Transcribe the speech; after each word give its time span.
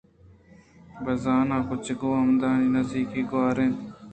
بِہ 1.03 1.13
زاں 1.21 1.41
کُچّک 1.67 2.01
ہمداآہانی 2.21 2.67
نَزّیکءُ 2.75 3.23
گوٛرءَ 3.29 3.63
اِنت 3.63 3.79